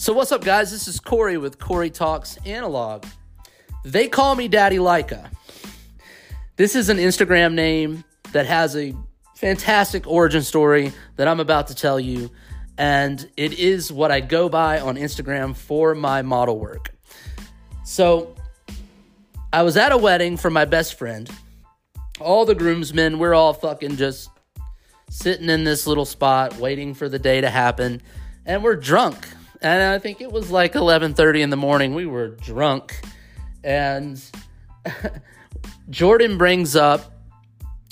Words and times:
So, 0.00 0.14
what's 0.14 0.32
up, 0.32 0.42
guys? 0.42 0.70
This 0.70 0.88
is 0.88 0.98
Corey 0.98 1.36
with 1.36 1.58
Corey 1.58 1.90
Talks 1.90 2.38
Analog. 2.46 3.04
They 3.84 4.08
call 4.08 4.34
me 4.34 4.48
Daddy 4.48 4.78
Leica. 4.78 5.30
This 6.56 6.74
is 6.74 6.88
an 6.88 6.96
Instagram 6.96 7.52
name 7.52 8.02
that 8.32 8.46
has 8.46 8.74
a 8.76 8.94
fantastic 9.36 10.06
origin 10.06 10.40
story 10.40 10.94
that 11.16 11.28
I'm 11.28 11.38
about 11.38 11.66
to 11.66 11.74
tell 11.74 12.00
you, 12.00 12.30
and 12.78 13.28
it 13.36 13.58
is 13.58 13.92
what 13.92 14.10
I 14.10 14.20
go 14.20 14.48
by 14.48 14.80
on 14.80 14.96
Instagram 14.96 15.54
for 15.54 15.94
my 15.94 16.22
model 16.22 16.58
work. 16.58 16.94
So, 17.84 18.34
I 19.52 19.64
was 19.64 19.76
at 19.76 19.92
a 19.92 19.98
wedding 19.98 20.38
for 20.38 20.48
my 20.48 20.64
best 20.64 20.94
friend. 20.94 21.30
All 22.20 22.46
the 22.46 22.54
groomsmen, 22.54 23.18
we're 23.18 23.34
all 23.34 23.52
fucking 23.52 23.96
just 23.96 24.30
sitting 25.10 25.50
in 25.50 25.64
this 25.64 25.86
little 25.86 26.06
spot 26.06 26.56
waiting 26.56 26.94
for 26.94 27.06
the 27.06 27.18
day 27.18 27.42
to 27.42 27.50
happen, 27.50 28.00
and 28.46 28.64
we're 28.64 28.76
drunk 28.76 29.28
and 29.62 29.82
I 29.82 29.98
think 29.98 30.20
it 30.20 30.32
was 30.32 30.50
like 30.50 30.72
11:30 30.74 31.42
in 31.42 31.50
the 31.50 31.56
morning. 31.56 31.94
We 31.94 32.06
were 32.06 32.28
drunk, 32.28 33.00
and 33.62 34.22
Jordan 35.90 36.38
brings 36.38 36.76
up 36.76 37.12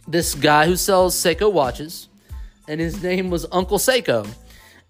this 0.07 0.35
guy 0.35 0.67
who 0.67 0.77
sells 0.77 1.15
Seiko 1.15 1.53
watches, 1.53 2.09
and 2.67 2.81
his 2.81 3.03
name 3.03 3.31
was 3.31 3.47
Uncle 3.53 3.79
Seiko. 3.79 4.27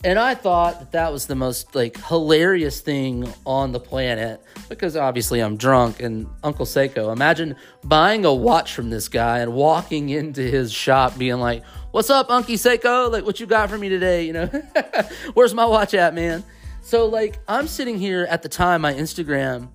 And 0.04 0.16
I 0.16 0.36
thought 0.36 0.78
that 0.78 0.92
that 0.92 1.12
was 1.12 1.26
the 1.26 1.34
most 1.34 1.74
like 1.74 2.00
hilarious 2.04 2.80
thing 2.80 3.28
on 3.44 3.72
the 3.72 3.80
planet 3.80 4.40
because 4.68 4.96
obviously 4.96 5.40
I'm 5.40 5.56
drunk 5.56 6.00
and 6.00 6.28
Uncle 6.44 6.66
Seiko. 6.66 7.12
Imagine 7.12 7.56
buying 7.82 8.24
a 8.24 8.32
watch 8.32 8.74
from 8.74 8.90
this 8.90 9.08
guy 9.08 9.40
and 9.40 9.54
walking 9.54 10.10
into 10.10 10.42
his 10.42 10.72
shop 10.72 11.18
being 11.18 11.40
like, 11.40 11.64
"What's 11.90 12.10
up, 12.10 12.30
Uncle 12.30 12.54
Seiko? 12.54 13.10
Like, 13.10 13.24
what 13.24 13.40
you 13.40 13.46
got 13.46 13.70
for 13.70 13.78
me 13.78 13.88
today? 13.88 14.24
You 14.24 14.34
know, 14.34 14.46
where's 15.34 15.52
my 15.52 15.64
watch 15.64 15.94
at, 15.94 16.14
man?" 16.14 16.44
So 16.88 17.04
like 17.04 17.38
I'm 17.46 17.66
sitting 17.66 17.98
here 17.98 18.26
at 18.30 18.40
the 18.40 18.48
time 18.48 18.80
my 18.80 18.94
Instagram 18.94 19.68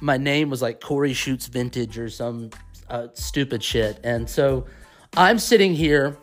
my 0.00 0.16
name 0.16 0.50
was 0.50 0.60
like 0.60 0.80
Corey 0.80 1.12
shoots 1.12 1.46
vintage 1.46 1.96
or 1.96 2.10
some 2.10 2.50
uh, 2.90 3.06
stupid 3.14 3.62
shit. 3.62 4.00
And 4.02 4.28
so 4.28 4.66
I'm 5.16 5.38
sitting 5.38 5.72
here 5.72 6.16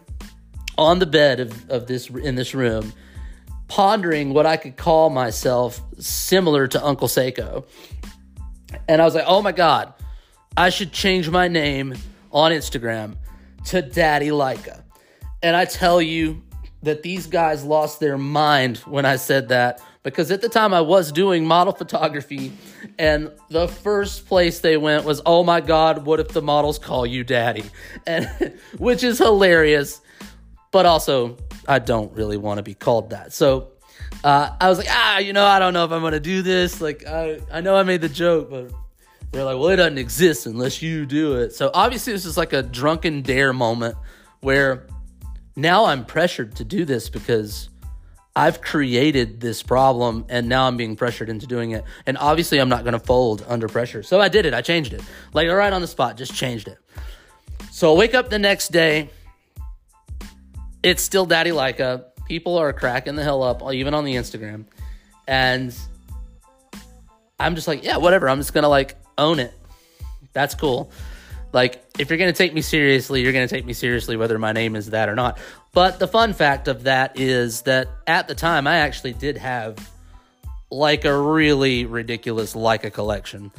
on 0.78 1.00
the 1.00 1.06
bed 1.06 1.40
of, 1.40 1.70
of 1.70 1.88
this 1.88 2.10
in 2.10 2.36
this 2.36 2.54
room 2.54 2.92
pondering 3.70 4.34
what 4.34 4.46
I 4.46 4.58
could 4.58 4.76
call 4.76 5.10
myself 5.10 5.82
similar 6.00 6.68
to 6.68 6.86
Uncle 6.86 7.08
Seiko. 7.08 7.66
And 8.90 9.02
I 9.02 9.06
was 9.06 9.16
like, 9.16 9.24
"Oh 9.26 9.42
my 9.42 9.54
god, 9.54 9.94
I 10.58 10.70
should 10.70 10.92
change 10.92 11.30
my 11.30 11.48
name 11.48 11.96
on 12.34 12.52
Instagram 12.52 13.16
to 13.68 13.82
Daddy 13.82 14.32
Leica." 14.32 14.84
And 15.42 15.56
I 15.56 15.64
tell 15.64 16.02
you 16.02 16.44
that 16.84 17.04
these 17.04 17.26
guys 17.26 17.64
lost 17.64 18.02
their 18.02 18.18
mind 18.18 18.80
when 18.80 19.06
I 19.06 19.16
said 19.16 19.48
that 19.48 19.82
because 20.06 20.30
at 20.30 20.40
the 20.40 20.48
time 20.48 20.72
I 20.72 20.82
was 20.82 21.12
doing 21.12 21.46
model 21.46 21.74
photography, 21.74 22.54
and 23.00 23.32
the 23.50 23.68
first 23.68 24.28
place 24.28 24.60
they 24.60 24.78
went 24.78 25.04
was, 25.04 25.20
"Oh 25.26 25.44
my 25.44 25.60
God, 25.60 26.06
what 26.06 26.20
if 26.20 26.30
the 26.30 26.44
models 26.44 26.78
call 26.78 27.08
you 27.08 27.24
daddy?" 27.24 27.66
And 28.06 28.54
which 28.78 29.04
is 29.04 29.18
hilarious, 29.18 30.00
but 30.72 30.86
also 30.86 31.38
I 31.68 31.80
don't 31.80 32.14
really 32.14 32.38
want 32.38 32.60
to 32.60 32.64
be 32.64 32.76
called 32.76 33.10
that. 33.10 33.34
So 33.34 33.72
uh, 34.24 34.56
I 34.62 34.70
was 34.70 34.78
like, 34.78 34.88
ah, 34.90 35.18
you 35.18 35.34
know, 35.34 35.44
I 35.44 35.58
don't 35.58 35.74
know 35.74 35.84
if 35.84 35.92
I'm 35.92 36.04
gonna 36.04 36.20
do 36.20 36.44
this. 36.44 36.80
Like, 36.80 37.06
I 37.08 37.40
I 37.52 37.62
know 37.62 37.76
I 37.76 37.82
made 37.82 38.02
the 38.02 38.10
joke, 38.10 38.52
but 38.52 38.72
they're 39.32 39.44
like, 39.44 39.58
well, 39.58 39.70
it 39.70 39.78
doesn't 39.78 39.98
exist 39.98 40.46
unless 40.46 40.84
you 40.84 41.08
do 41.08 41.36
it. 41.38 41.54
So 41.54 41.72
obviously, 41.74 42.14
this 42.14 42.26
is 42.26 42.38
like 42.38 42.54
a 42.54 42.62
drunken 42.62 43.24
dare 43.24 43.54
moment 43.54 43.98
where 44.42 44.86
now 45.56 45.86
I'm 45.86 46.06
pressured 46.06 46.56
to 46.58 46.64
do 46.64 46.86
this 46.86 47.10
because 47.10 47.70
I've 48.36 48.60
created 48.62 49.40
this 49.40 49.64
problem 49.64 50.26
and 50.28 50.50
now 50.50 50.68
I'm 50.68 50.76
being 50.76 50.98
pressured 50.98 51.30
into 51.30 51.48
doing 51.48 51.72
it. 51.72 51.86
And 52.06 52.18
obviously, 52.18 52.60
I'm 52.60 52.68
not 52.68 52.84
going 52.84 52.94
to 52.94 53.00
fold 53.00 53.46
under 53.48 53.70
pressure. 53.70 54.04
So 54.04 54.20
I 54.20 54.28
did 54.28 54.46
it. 54.46 54.54
I 54.54 54.62
changed 54.62 54.92
it. 54.92 55.02
Like 55.34 55.48
right 55.48 55.72
on 55.72 55.82
the 55.82 55.88
spot, 55.88 56.18
just 56.18 56.34
changed 56.34 56.68
it. 56.68 56.78
So 57.72 57.94
I 57.94 57.98
wake 57.98 58.14
up 58.14 58.30
the 58.30 58.40
next 58.40 58.72
day. 58.72 59.10
It's 60.84 61.02
still 61.02 61.26
Daddy 61.26 61.52
Leica. 61.52 62.06
People 62.28 62.58
are 62.58 62.74
cracking 62.74 63.16
the 63.16 63.24
hell 63.24 63.42
up, 63.42 63.62
even 63.74 63.94
on 63.94 64.04
the 64.04 64.16
Instagram. 64.16 64.66
And 65.28 65.74
I'm 67.40 67.56
just 67.56 67.68
like, 67.68 67.84
yeah, 67.84 67.98
whatever. 67.98 68.28
I'm 68.28 68.40
just 68.40 68.54
going 68.54 68.64
to 68.64 68.70
like 68.70 68.96
own 69.18 69.40
it. 69.40 69.54
That's 70.34 70.56
cool. 70.56 70.92
Like, 71.56 71.82
if 71.98 72.10
you're 72.10 72.18
going 72.18 72.34
to 72.34 72.38
take 72.38 72.54
me 72.54 72.60
seriously, 72.60 73.22
you're 73.22 73.32
going 73.32 73.48
to 73.48 73.56
take 73.56 73.66
me 73.66 73.72
seriously 73.72 74.18
whether 74.18 74.38
my 74.38 74.52
name 74.52 74.76
is 74.76 74.90
that 74.90 75.08
or 75.08 75.16
not. 75.16 75.40
But 75.72 76.00
the 76.00 76.08
fun 76.08 76.34
fact 76.34 76.68
of 76.68 76.84
that 76.84 77.18
is 77.18 77.62
that 77.62 77.88
at 78.08 78.28
the 78.28 78.36
time, 78.36 78.68
I 78.68 78.80
actually 78.80 79.14
did 79.14 79.38
have 79.38 79.78
like 80.70 81.06
a 81.06 81.18
really 81.18 81.86
ridiculous 81.86 82.56
Leica 82.56 82.92
collection. 82.92 83.54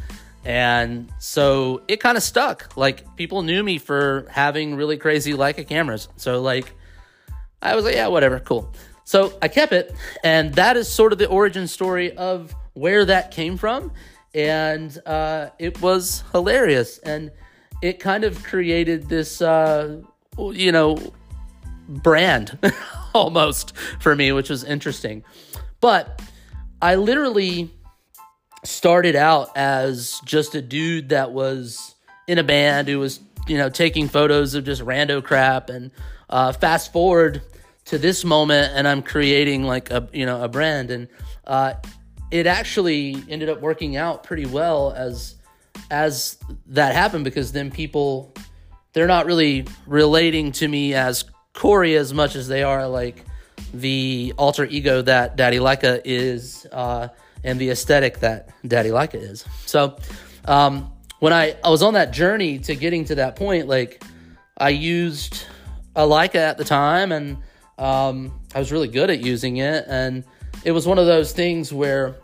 And 0.44 1.10
so 1.18 1.80
it 1.88 2.00
kind 2.00 2.18
of 2.18 2.22
stuck. 2.22 2.76
Like, 2.76 3.16
people 3.16 3.40
knew 3.42 3.62
me 3.62 3.78
for 3.78 4.26
having 4.30 4.76
really 4.76 4.98
crazy 4.98 5.32
Leica 5.32 5.66
cameras. 5.66 6.10
So, 6.16 6.42
like, 6.42 6.74
I 7.62 7.74
was 7.76 7.86
like, 7.86 7.94
yeah, 7.94 8.08
whatever, 8.08 8.40
cool. 8.40 8.74
So 9.04 9.38
I 9.40 9.48
kept 9.48 9.72
it. 9.72 9.94
And 10.22 10.52
that 10.56 10.76
is 10.76 10.86
sort 10.86 11.14
of 11.14 11.18
the 11.18 11.28
origin 11.28 11.66
story 11.66 12.14
of 12.14 12.54
where 12.74 13.06
that 13.06 13.30
came 13.30 13.56
from. 13.56 13.90
And 14.34 15.00
uh, 15.06 15.48
it 15.58 15.80
was 15.80 16.24
hilarious. 16.32 16.98
And 16.98 17.30
it 17.82 18.00
kind 18.00 18.24
of 18.24 18.42
created 18.42 19.08
this, 19.08 19.40
uh, 19.40 20.00
you 20.38 20.72
know, 20.72 20.98
brand 21.88 22.58
almost 23.14 23.76
for 24.00 24.14
me, 24.14 24.32
which 24.32 24.50
was 24.50 24.64
interesting. 24.64 25.24
But 25.80 26.22
I 26.80 26.96
literally 26.96 27.70
started 28.64 29.16
out 29.16 29.56
as 29.56 30.20
just 30.24 30.54
a 30.54 30.62
dude 30.62 31.10
that 31.10 31.32
was 31.32 31.94
in 32.26 32.38
a 32.38 32.44
band 32.44 32.88
who 32.88 32.98
was, 32.98 33.20
you 33.46 33.56
know, 33.56 33.68
taking 33.68 34.08
photos 34.08 34.54
of 34.54 34.64
just 34.64 34.82
rando 34.82 35.22
crap. 35.22 35.70
And 35.70 35.90
uh, 36.28 36.52
fast 36.52 36.92
forward 36.92 37.42
to 37.86 37.98
this 37.98 38.24
moment, 38.24 38.72
and 38.74 38.88
I'm 38.88 39.02
creating 39.02 39.62
like 39.62 39.90
a, 39.90 40.08
you 40.12 40.26
know, 40.26 40.42
a 40.42 40.48
brand. 40.48 40.90
And 40.90 41.08
uh, 41.46 41.74
it 42.30 42.46
actually 42.46 43.22
ended 43.28 43.48
up 43.48 43.60
working 43.60 43.96
out 43.96 44.24
pretty 44.24 44.46
well 44.46 44.92
as 44.92 45.36
as 45.90 46.38
that 46.66 46.94
happened 46.94 47.24
because 47.24 47.52
then 47.52 47.70
people 47.70 48.34
they're 48.92 49.06
not 49.06 49.26
really 49.26 49.66
relating 49.86 50.52
to 50.52 50.66
me 50.66 50.94
as 50.94 51.24
Corey 51.52 51.96
as 51.96 52.14
much 52.14 52.34
as 52.34 52.48
they 52.48 52.62
are 52.62 52.88
like 52.88 53.24
the 53.74 54.32
alter 54.36 54.64
ego 54.64 55.02
that 55.02 55.36
Daddy 55.36 55.58
Leica 55.58 56.00
is 56.04 56.66
uh, 56.72 57.08
and 57.44 57.58
the 57.58 57.70
aesthetic 57.70 58.20
that 58.20 58.50
Daddy 58.66 58.90
Leica 58.90 59.14
is. 59.14 59.44
So 59.66 59.98
um, 60.46 60.92
when 61.20 61.32
I, 61.32 61.56
I 61.64 61.70
was 61.70 61.82
on 61.82 61.94
that 61.94 62.12
journey 62.12 62.58
to 62.60 62.74
getting 62.74 63.04
to 63.06 63.16
that 63.16 63.36
point, 63.36 63.68
like 63.68 64.02
I 64.56 64.70
used 64.70 65.44
a 65.94 66.02
Leica 66.02 66.36
at 66.36 66.58
the 66.58 66.64
time 66.64 67.12
and 67.12 67.38
um, 67.78 68.40
I 68.54 68.58
was 68.58 68.72
really 68.72 68.88
good 68.88 69.10
at 69.10 69.20
using 69.20 69.58
it. 69.58 69.84
And 69.88 70.24
it 70.64 70.72
was 70.72 70.86
one 70.86 70.98
of 70.98 71.06
those 71.06 71.32
things 71.32 71.72
where 71.72 72.16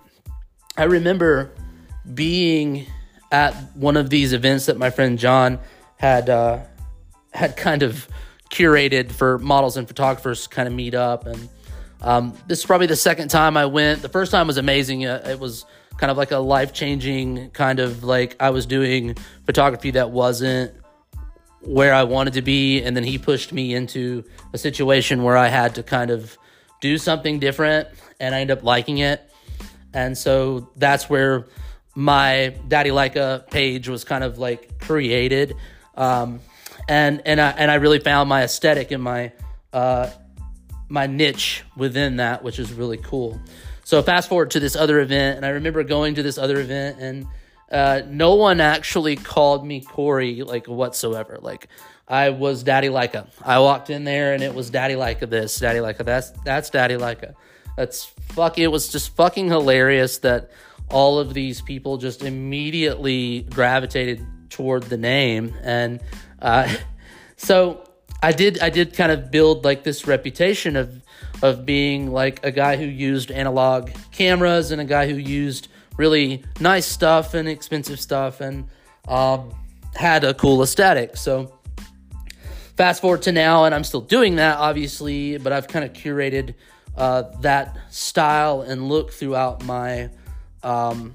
I 0.76 0.84
remember 0.84 1.52
being 2.14 2.86
at 3.32 3.54
one 3.74 3.96
of 3.96 4.10
these 4.10 4.32
events 4.32 4.66
that 4.66 4.76
my 4.76 4.90
friend 4.90 5.18
John 5.18 5.58
had 5.96 6.28
uh, 6.30 6.60
had 7.32 7.56
kind 7.56 7.82
of 7.82 8.06
curated 8.50 9.10
for 9.10 9.38
models 9.38 9.76
and 9.76 9.88
photographers 9.88 10.44
to 10.44 10.48
kind 10.50 10.68
of 10.68 10.74
meet 10.74 10.94
up. 10.94 11.26
And 11.26 11.48
um, 12.02 12.34
this 12.46 12.60
is 12.60 12.66
probably 12.66 12.86
the 12.86 12.96
second 12.96 13.28
time 13.28 13.56
I 13.56 13.66
went. 13.66 14.02
The 14.02 14.10
first 14.10 14.30
time 14.30 14.46
was 14.46 14.58
amazing. 14.58 15.06
Uh, 15.06 15.26
it 15.26 15.40
was 15.40 15.64
kind 15.96 16.10
of 16.10 16.18
like 16.18 16.30
a 16.30 16.38
life 16.38 16.72
changing 16.72 17.50
kind 17.50 17.80
of 17.80 18.04
like 18.04 18.36
I 18.38 18.50
was 18.50 18.66
doing 18.66 19.16
photography 19.46 19.92
that 19.92 20.10
wasn't 20.10 20.74
where 21.60 21.94
I 21.94 22.02
wanted 22.02 22.34
to 22.34 22.42
be. 22.42 22.82
And 22.82 22.94
then 22.94 23.04
he 23.04 23.18
pushed 23.18 23.52
me 23.52 23.74
into 23.74 24.24
a 24.52 24.58
situation 24.58 25.22
where 25.22 25.36
I 25.36 25.48
had 25.48 25.74
to 25.76 25.82
kind 25.82 26.10
of 26.10 26.36
do 26.80 26.98
something 26.98 27.38
different 27.38 27.88
and 28.20 28.34
I 28.34 28.40
ended 28.40 28.58
up 28.58 28.64
liking 28.64 28.98
it. 28.98 29.32
And 29.94 30.18
so 30.18 30.70
that's 30.76 31.08
where 31.08 31.46
my 31.94 32.54
Daddy 32.68 32.90
Leica 32.90 33.48
page 33.50 33.88
was 33.88 34.04
kind 34.04 34.24
of 34.24 34.38
like 34.38 34.80
created, 34.80 35.54
um, 35.96 36.40
and 36.88 37.22
and 37.26 37.40
I 37.40 37.50
and 37.50 37.70
I 37.70 37.74
really 37.76 38.00
found 38.00 38.28
my 38.28 38.42
aesthetic 38.42 38.90
and 38.90 39.02
my 39.02 39.32
uh, 39.72 40.10
my 40.88 41.06
niche 41.06 41.64
within 41.76 42.16
that, 42.16 42.42
which 42.42 42.58
is 42.58 42.72
really 42.72 42.98
cool. 42.98 43.40
So 43.84 44.02
fast 44.02 44.28
forward 44.28 44.52
to 44.52 44.60
this 44.60 44.76
other 44.76 45.00
event, 45.00 45.36
and 45.36 45.46
I 45.46 45.50
remember 45.50 45.82
going 45.84 46.14
to 46.14 46.22
this 46.22 46.38
other 46.38 46.60
event, 46.60 46.98
and 47.00 47.26
uh, 47.70 48.02
no 48.06 48.34
one 48.34 48.60
actually 48.60 49.16
called 49.16 49.66
me 49.66 49.80
Corey 49.80 50.42
like 50.42 50.66
whatsoever. 50.66 51.38
Like 51.42 51.68
I 52.08 52.30
was 52.30 52.62
Daddy 52.62 52.88
Leica. 52.88 53.26
I 53.42 53.58
walked 53.58 53.90
in 53.90 54.04
there, 54.04 54.34
and 54.34 54.42
it 54.42 54.54
was 54.54 54.70
Daddy 54.70 54.94
Leica 54.94 55.28
this, 55.28 55.58
Daddy 55.58 55.80
Leica 55.80 56.04
that's 56.04 56.30
that's 56.44 56.70
Daddy 56.70 56.94
Leica. 56.94 57.34
That's 57.76 58.04
fuck. 58.04 58.58
It 58.58 58.68
was 58.68 58.88
just 58.92 59.14
fucking 59.16 59.48
hilarious 59.48 60.18
that 60.18 60.50
all 60.92 61.18
of 61.18 61.34
these 61.34 61.60
people 61.60 61.96
just 61.96 62.22
immediately 62.22 63.42
gravitated 63.50 64.24
toward 64.50 64.84
the 64.84 64.96
name. 64.96 65.54
And 65.62 66.00
uh, 66.40 66.72
so 67.36 67.84
I 68.22 68.32
did 68.32 68.60
I 68.60 68.70
did 68.70 68.94
kind 68.94 69.10
of 69.10 69.30
build 69.30 69.64
like 69.64 69.82
this 69.82 70.06
reputation 70.06 70.76
of 70.76 71.02
of 71.42 71.66
being 71.66 72.12
like 72.12 72.44
a 72.44 72.52
guy 72.52 72.76
who 72.76 72.84
used 72.84 73.32
analog 73.32 73.90
cameras 74.12 74.70
and 74.70 74.80
a 74.80 74.84
guy 74.84 75.08
who 75.08 75.16
used 75.16 75.68
really 75.96 76.44
nice 76.60 76.86
stuff 76.86 77.34
and 77.34 77.48
expensive 77.48 77.98
stuff 77.98 78.40
and 78.40 78.68
um, 79.08 79.52
had 79.94 80.22
a 80.24 80.34
cool 80.34 80.62
aesthetic. 80.62 81.16
So 81.16 81.58
fast 82.76 83.00
forward 83.00 83.22
to 83.22 83.32
now, 83.32 83.64
and 83.64 83.74
I'm 83.74 83.84
still 83.84 84.00
doing 84.00 84.36
that, 84.36 84.58
obviously, 84.58 85.38
but 85.38 85.52
I've 85.52 85.68
kind 85.68 85.84
of 85.84 85.92
curated 85.92 86.54
uh, 86.96 87.24
that 87.40 87.76
style 87.90 88.62
and 88.62 88.88
look 88.88 89.12
throughout 89.12 89.64
my 89.64 90.10
um, 90.62 91.14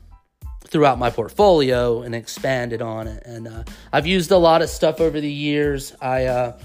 throughout 0.67 0.99
my 0.99 1.09
portfolio 1.09 2.01
and 2.01 2.13
expanded 2.13 2.81
on 2.81 3.07
it. 3.07 3.23
And 3.25 3.47
uh, 3.47 3.63
I've 3.91 4.05
used 4.05 4.31
a 4.31 4.37
lot 4.37 4.61
of 4.61 4.69
stuff 4.69 4.99
over 4.99 5.19
the 5.19 5.31
years. 5.31 5.95
I 6.01 6.25
uh, 6.25 6.59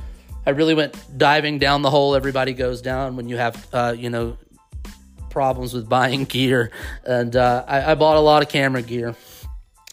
I 0.45 0.51
really 0.51 0.75
went 0.75 0.97
diving 1.17 1.59
down 1.59 1.83
the 1.83 1.91
hole 1.91 2.15
everybody 2.15 2.53
goes 2.53 2.83
down 2.83 3.17
when 3.17 3.29
you 3.29 3.37
have 3.37 3.67
uh, 3.73 3.95
you 3.97 4.11
know 4.11 4.37
problems 5.31 5.73
with 5.73 5.89
buying 5.89 6.25
gear, 6.37 6.71
and 7.05 7.35
uh, 7.37 7.65
I, 7.67 7.93
I, 7.93 7.95
bought 7.95 8.17
a 8.17 8.21
lot 8.21 8.43
of 8.43 8.49
camera 8.49 8.83
gear, 8.83 9.15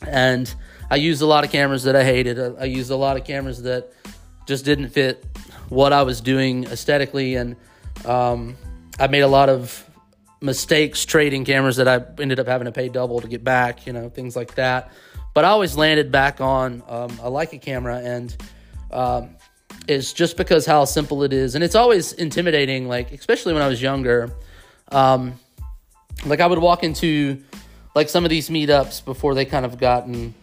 and 0.05 0.53
I 0.89 0.95
used 0.95 1.21
a 1.21 1.25
lot 1.25 1.43
of 1.43 1.51
cameras 1.51 1.83
that 1.83 1.95
I 1.95 2.03
hated. 2.03 2.39
I, 2.39 2.61
I 2.61 2.65
used 2.65 2.91
a 2.91 2.95
lot 2.95 3.15
of 3.15 3.23
cameras 3.23 3.61
that 3.63 3.93
just 4.47 4.65
didn't 4.65 4.89
fit 4.89 5.23
what 5.69 5.93
I 5.93 6.01
was 6.01 6.19
doing 6.19 6.65
aesthetically, 6.65 7.35
and 7.35 7.55
um, 8.05 8.57
I 8.99 9.07
made 9.07 9.21
a 9.21 9.27
lot 9.27 9.49
of 9.49 9.88
mistakes 10.41 11.05
trading 11.05 11.45
cameras 11.45 11.77
that 11.77 11.87
I 11.87 12.03
ended 12.21 12.39
up 12.39 12.47
having 12.47 12.65
to 12.65 12.71
pay 12.71 12.89
double 12.89 13.19
to 13.21 13.27
get 13.27 13.43
back, 13.43 13.85
you 13.85 13.93
know, 13.93 14.09
things 14.09 14.35
like 14.35 14.55
that. 14.55 14.91
But 15.33 15.45
I 15.45 15.49
always 15.49 15.77
landed 15.77 16.11
back 16.11 16.41
on 16.41 16.83
um, 16.87 17.11
a 17.21 17.29
Leica 17.29 17.61
camera, 17.61 17.97
and 17.97 18.35
um, 18.91 19.35
it's 19.87 20.13
just 20.13 20.37
because 20.37 20.65
how 20.65 20.85
simple 20.85 21.23
it 21.23 21.33
is, 21.33 21.55
and 21.55 21.63
it's 21.63 21.75
always 21.75 22.13
intimidating. 22.13 22.87
Like 22.87 23.11
especially 23.11 23.53
when 23.53 23.61
I 23.61 23.67
was 23.67 23.81
younger, 23.81 24.31
um, 24.91 25.39
like 26.25 26.39
I 26.39 26.47
would 26.47 26.59
walk 26.59 26.83
into 26.83 27.43
like 27.95 28.09
some 28.09 28.23
of 28.23 28.29
these 28.29 28.49
meetups 28.49 29.03
before 29.03 29.35
they 29.35 29.45
kind 29.45 29.65
of 29.65 29.77
gotten 29.77 30.33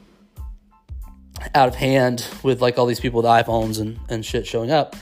out 1.54 1.68
of 1.68 1.74
hand 1.74 2.26
with 2.42 2.60
like 2.60 2.78
all 2.78 2.86
these 2.86 3.00
people 3.00 3.22
with 3.22 3.26
iPhones 3.26 3.80
and, 3.80 3.98
and 4.08 4.24
shit 4.24 4.46
showing 4.46 4.70
up. 4.70 4.96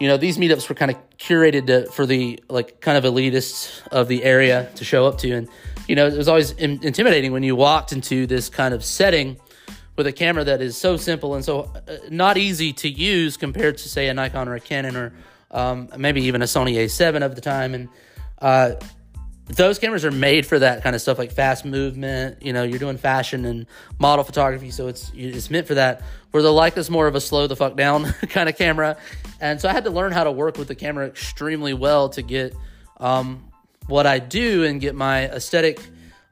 You 0.00 0.08
know, 0.08 0.16
these 0.16 0.38
meetups 0.38 0.68
were 0.68 0.74
kind 0.74 0.90
of 0.90 0.96
curated 1.18 1.66
to, 1.66 1.86
for 1.90 2.06
the 2.06 2.42
like 2.48 2.80
kind 2.80 2.96
of 2.96 3.04
elitists 3.04 3.86
of 3.88 4.08
the 4.08 4.22
area 4.22 4.70
to 4.76 4.84
show 4.84 5.06
up 5.06 5.18
to. 5.18 5.32
And, 5.32 5.48
you 5.88 5.96
know, 5.96 6.06
it 6.06 6.16
was 6.16 6.28
always 6.28 6.52
in, 6.52 6.78
intimidating 6.82 7.32
when 7.32 7.42
you 7.42 7.56
walked 7.56 7.92
into 7.92 8.26
this 8.26 8.48
kind 8.48 8.74
of 8.74 8.84
setting 8.84 9.38
with 9.96 10.06
a 10.06 10.12
camera 10.12 10.44
that 10.44 10.62
is 10.62 10.76
so 10.76 10.96
simple 10.96 11.34
and 11.34 11.44
so 11.44 11.62
uh, 11.62 11.96
not 12.10 12.36
easy 12.36 12.72
to 12.72 12.88
use 12.88 13.36
compared 13.36 13.78
to, 13.78 13.88
say, 13.88 14.08
a 14.08 14.14
Nikon 14.14 14.48
or 14.48 14.54
a 14.54 14.60
Canon 14.60 14.96
or 14.96 15.12
um, 15.50 15.88
maybe 15.96 16.22
even 16.22 16.42
a 16.42 16.46
Sony 16.46 16.74
A7 16.74 17.24
of 17.24 17.34
the 17.34 17.40
time. 17.40 17.74
And, 17.74 17.88
uh, 18.40 18.74
those 19.48 19.78
cameras 19.78 20.04
are 20.04 20.10
made 20.10 20.46
for 20.46 20.58
that 20.58 20.82
kind 20.82 20.94
of 20.94 21.02
stuff, 21.02 21.18
like 21.18 21.32
fast 21.32 21.64
movement. 21.64 22.42
You 22.42 22.52
know, 22.52 22.64
you're 22.64 22.78
doing 22.78 22.98
fashion 22.98 23.44
and 23.44 23.66
model 23.98 24.24
photography, 24.24 24.70
so 24.70 24.88
it's 24.88 25.10
it's 25.14 25.50
meant 25.50 25.66
for 25.66 25.74
that. 25.74 26.02
Where 26.30 26.42
the 26.42 26.50
Leica's 26.50 26.90
more 26.90 27.06
of 27.06 27.14
a 27.14 27.20
slow 27.20 27.46
the 27.46 27.56
fuck 27.56 27.76
down 27.76 28.04
kind 28.28 28.48
of 28.48 28.56
camera, 28.56 28.98
and 29.40 29.60
so 29.60 29.68
I 29.68 29.72
had 29.72 29.84
to 29.84 29.90
learn 29.90 30.12
how 30.12 30.24
to 30.24 30.32
work 30.32 30.58
with 30.58 30.68
the 30.68 30.74
camera 30.74 31.06
extremely 31.06 31.72
well 31.72 32.10
to 32.10 32.22
get 32.22 32.54
um, 32.98 33.44
what 33.86 34.06
I 34.06 34.18
do 34.18 34.64
and 34.64 34.80
get 34.80 34.94
my 34.94 35.24
aesthetic 35.30 35.80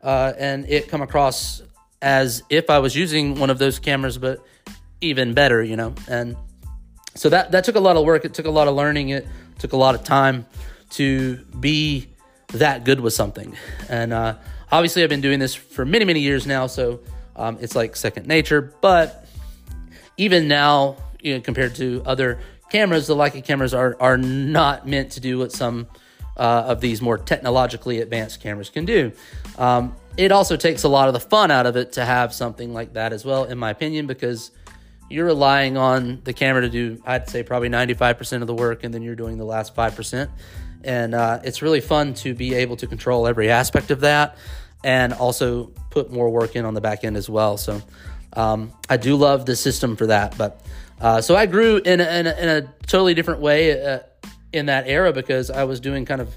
uh, 0.02 0.32
and 0.38 0.68
it 0.68 0.88
come 0.88 1.02
across 1.02 1.62
as 2.00 2.42
if 2.48 2.70
I 2.70 2.78
was 2.78 2.94
using 2.94 3.40
one 3.40 3.50
of 3.50 3.58
those 3.58 3.78
cameras, 3.78 4.18
but 4.18 4.44
even 5.00 5.34
better, 5.34 5.62
you 5.62 5.76
know. 5.76 5.94
And 6.06 6.36
so 7.14 7.28
that 7.30 7.52
that 7.52 7.64
took 7.64 7.76
a 7.76 7.80
lot 7.80 7.96
of 7.96 8.04
work. 8.04 8.24
It 8.24 8.34
took 8.34 8.46
a 8.46 8.50
lot 8.50 8.68
of 8.68 8.74
learning. 8.74 9.08
It 9.08 9.26
took 9.58 9.72
a 9.72 9.76
lot 9.76 9.94
of 9.94 10.04
time 10.04 10.46
to 10.90 11.38
be 11.58 12.08
that 12.48 12.84
good 12.84 13.00
with 13.00 13.12
something. 13.12 13.56
And 13.88 14.12
uh, 14.12 14.36
obviously, 14.70 15.02
I've 15.02 15.08
been 15.08 15.20
doing 15.20 15.38
this 15.38 15.54
for 15.54 15.84
many, 15.84 16.04
many 16.04 16.20
years 16.20 16.46
now, 16.46 16.66
so 16.66 17.00
um, 17.34 17.58
it's 17.60 17.74
like 17.74 17.96
second 17.96 18.26
nature. 18.26 18.74
But 18.80 19.26
even 20.16 20.48
now, 20.48 20.96
you 21.20 21.34
know, 21.34 21.40
compared 21.40 21.74
to 21.76 22.02
other 22.06 22.38
cameras, 22.70 23.06
the 23.06 23.14
Leica 23.14 23.44
cameras 23.44 23.74
are 23.74 23.96
are 24.00 24.18
not 24.18 24.86
meant 24.86 25.12
to 25.12 25.20
do 25.20 25.38
what 25.38 25.52
some 25.52 25.86
uh, 26.36 26.64
of 26.66 26.80
these 26.80 27.00
more 27.00 27.18
technologically 27.18 28.00
advanced 28.00 28.40
cameras 28.40 28.70
can 28.70 28.84
do. 28.84 29.12
Um, 29.58 29.94
it 30.16 30.32
also 30.32 30.56
takes 30.56 30.82
a 30.84 30.88
lot 30.88 31.08
of 31.08 31.14
the 31.14 31.20
fun 31.20 31.50
out 31.50 31.66
of 31.66 31.76
it 31.76 31.92
to 31.92 32.04
have 32.04 32.32
something 32.32 32.72
like 32.72 32.94
that 32.94 33.12
as 33.12 33.24
well, 33.24 33.44
in 33.44 33.58
my 33.58 33.70
opinion, 33.70 34.06
because 34.06 34.50
you're 35.08 35.26
relying 35.26 35.76
on 35.76 36.20
the 36.24 36.32
camera 36.32 36.62
to 36.62 36.68
do, 36.68 37.00
I'd 37.04 37.28
say, 37.28 37.42
probably 37.42 37.68
95% 37.68 38.40
of 38.40 38.46
the 38.46 38.54
work, 38.54 38.82
and 38.82 38.92
then 38.92 39.02
you're 39.02 39.14
doing 39.14 39.38
the 39.38 39.44
last 39.44 39.74
5% 39.74 40.28
and 40.86 41.14
uh, 41.14 41.40
it's 41.44 41.60
really 41.60 41.80
fun 41.80 42.14
to 42.14 42.34
be 42.34 42.54
able 42.54 42.76
to 42.76 42.86
control 42.86 43.26
every 43.26 43.50
aspect 43.50 43.90
of 43.90 44.00
that 44.00 44.38
and 44.84 45.12
also 45.12 45.66
put 45.90 46.12
more 46.12 46.30
work 46.30 46.56
in 46.56 46.64
on 46.64 46.74
the 46.74 46.80
back 46.80 47.04
end 47.04 47.16
as 47.16 47.28
well. 47.28 47.56
So 47.56 47.82
um, 48.36 48.72
i 48.88 48.96
do 48.96 49.16
love 49.16 49.46
the 49.46 49.56
system 49.56 49.96
for 49.96 50.06
that 50.06 50.36
but 50.38 50.62
uh, 51.00 51.20
so 51.20 51.34
i 51.34 51.46
grew 51.46 51.78
in 51.78 52.00
a, 52.00 52.04
in 52.04 52.26
a, 52.26 52.34
in 52.38 52.48
a 52.48 52.62
totally 52.86 53.14
different 53.14 53.40
way 53.40 53.82
uh, 53.82 53.98
in 54.52 54.66
that 54.66 54.86
era 54.86 55.12
because 55.12 55.50
i 55.50 55.64
was 55.64 55.80
doing 55.80 56.04
kind 56.04 56.20
of 56.20 56.36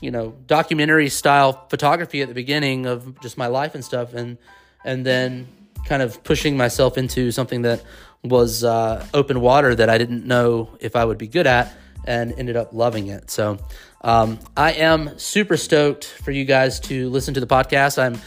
you 0.00 0.10
know 0.10 0.34
documentary 0.46 1.08
style 1.08 1.66
photography 1.68 2.22
at 2.22 2.28
the 2.28 2.34
beginning 2.34 2.86
of 2.86 3.18
just 3.20 3.36
my 3.36 3.48
life 3.48 3.74
and 3.74 3.84
stuff 3.84 4.14
and 4.14 4.38
and 4.84 5.04
then 5.04 5.48
kind 5.86 6.02
of 6.02 6.22
pushing 6.22 6.56
myself 6.56 6.96
into 6.96 7.32
something 7.32 7.62
that 7.62 7.82
was 8.22 8.64
uh, 8.64 9.04
open 9.14 9.40
water 9.40 9.74
that 9.74 9.88
i 9.88 9.98
didn't 9.98 10.26
know 10.26 10.68
if 10.78 10.94
i 10.94 11.04
would 11.04 11.18
be 11.18 11.26
good 11.26 11.46
at 11.46 11.74
and 12.10 12.34
ended 12.36 12.56
up 12.56 12.72
loving 12.72 13.06
it. 13.06 13.30
So 13.30 13.56
um, 14.00 14.40
I 14.56 14.72
am 14.72 15.16
super 15.16 15.56
stoked 15.56 16.04
for 16.04 16.32
you 16.32 16.44
guys 16.44 16.80
to 16.80 17.08
listen 17.08 17.34
to 17.34 17.40
the 17.40 17.46
podcast. 17.46 18.02
I'm 18.02 18.20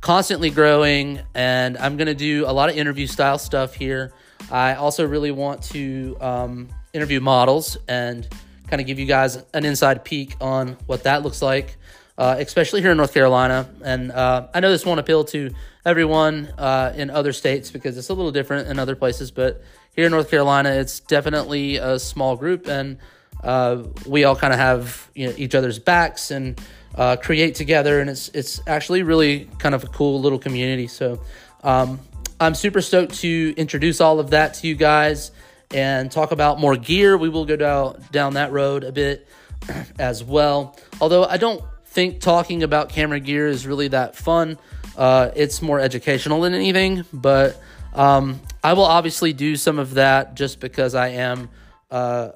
constantly 0.00 0.50
growing 0.50 1.20
and 1.32 1.78
I'm 1.78 1.96
going 1.96 2.08
to 2.08 2.14
do 2.16 2.44
a 2.44 2.50
lot 2.50 2.70
of 2.70 2.76
interview 2.76 3.06
style 3.06 3.38
stuff 3.38 3.72
here. 3.72 4.12
I 4.50 4.74
also 4.74 5.06
really 5.06 5.30
want 5.30 5.62
to 5.74 6.16
um, 6.20 6.68
interview 6.92 7.20
models 7.20 7.78
and 7.86 8.28
kind 8.66 8.80
of 8.80 8.86
give 8.88 8.98
you 8.98 9.06
guys 9.06 9.38
an 9.54 9.64
inside 9.64 10.04
peek 10.04 10.34
on 10.40 10.76
what 10.86 11.04
that 11.04 11.22
looks 11.22 11.40
like, 11.40 11.76
uh, 12.16 12.36
especially 12.38 12.80
here 12.80 12.90
in 12.90 12.96
North 12.96 13.12
Carolina. 13.14 13.68
And 13.82 14.12
uh, 14.12 14.48
I 14.54 14.60
know 14.60 14.70
this 14.70 14.86
won't 14.86 15.00
appeal 15.00 15.24
to 15.26 15.50
everyone 15.84 16.46
uh, 16.58 16.92
in 16.96 17.10
other 17.10 17.32
states 17.32 17.70
because 17.70 17.98
it's 17.98 18.08
a 18.08 18.14
little 18.14 18.32
different 18.32 18.68
in 18.68 18.78
other 18.78 18.96
places, 18.96 19.30
but 19.30 19.62
here 19.94 20.06
in 20.06 20.10
North 20.12 20.30
Carolina, 20.30 20.70
it's 20.70 21.00
definitely 21.00 21.76
a 21.76 21.98
small 21.98 22.36
group, 22.36 22.66
and 22.66 22.98
uh, 23.42 23.84
we 24.06 24.24
all 24.24 24.34
kind 24.34 24.52
of 24.52 24.58
have 24.58 25.08
you 25.14 25.28
know, 25.28 25.34
each 25.36 25.54
other's 25.54 25.78
backs 25.78 26.30
and 26.30 26.60
uh, 26.96 27.16
create 27.16 27.54
together, 27.54 28.00
and 28.00 28.10
it's 28.10 28.28
it's 28.30 28.60
actually 28.66 29.02
really 29.02 29.48
kind 29.58 29.74
of 29.74 29.84
a 29.84 29.86
cool 29.88 30.20
little 30.20 30.38
community. 30.38 30.88
So 30.88 31.20
um, 31.62 32.00
I'm 32.40 32.54
super 32.54 32.80
stoked 32.80 33.14
to 33.20 33.54
introduce 33.56 34.00
all 34.00 34.18
of 34.18 34.30
that 34.30 34.54
to 34.54 34.66
you 34.66 34.74
guys 34.74 35.30
and 35.72 36.10
talk 36.10 36.32
about 36.32 36.58
more 36.58 36.76
gear. 36.76 37.16
We 37.16 37.28
will 37.28 37.44
go 37.44 37.56
down 37.56 38.04
down 38.10 38.34
that 38.34 38.50
road 38.50 38.82
a 38.82 38.92
bit 38.92 39.28
as 39.98 40.24
well. 40.24 40.76
Although 41.00 41.24
I 41.24 41.36
don't 41.36 41.62
think 41.94 42.20
talking 42.20 42.64
about 42.64 42.88
camera 42.88 43.20
gear 43.20 43.46
is 43.46 43.66
really 43.66 43.88
that 43.88 44.16
fun. 44.16 44.58
Uh, 44.96 45.30
it's 45.36 45.62
more 45.62 45.78
educational 45.78 46.40
than 46.40 46.52
anything, 46.52 47.04
but 47.12 47.60
um, 47.94 48.40
I 48.62 48.72
will 48.72 48.84
obviously 48.84 49.32
do 49.32 49.54
some 49.56 49.78
of 49.78 49.94
that 49.94 50.34
just 50.34 50.58
because 50.58 50.94
I 50.96 51.08
am 51.08 51.48
uh, 51.90 52.30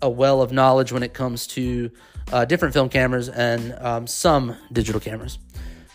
a 0.00 0.08
well 0.08 0.42
of 0.42 0.52
knowledge 0.52 0.92
when 0.92 1.02
it 1.02 1.12
comes 1.12 1.48
to 1.48 1.90
uh, 2.32 2.44
different 2.44 2.72
film 2.72 2.88
cameras 2.88 3.28
and 3.28 3.74
um, 3.80 4.06
some 4.06 4.56
digital 4.72 5.00
cameras. 5.00 5.38